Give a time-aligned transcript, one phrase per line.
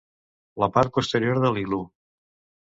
[0.63, 1.81] La part posterior de l'iglú.